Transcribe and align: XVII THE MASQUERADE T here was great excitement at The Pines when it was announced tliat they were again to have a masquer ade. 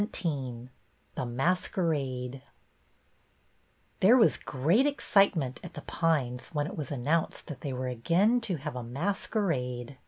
XVII 0.15 0.69
THE 1.13 1.27
MASQUERADE 1.27 2.31
T 2.31 2.41
here 4.07 4.17
was 4.17 4.35
great 4.37 4.87
excitement 4.87 5.59
at 5.63 5.75
The 5.75 5.83
Pines 5.83 6.47
when 6.53 6.65
it 6.65 6.75
was 6.75 6.89
announced 6.89 7.45
tliat 7.45 7.59
they 7.59 7.71
were 7.71 7.87
again 7.87 8.41
to 8.41 8.55
have 8.57 8.75
a 8.75 8.81
masquer 8.81 9.51
ade. 9.53 9.97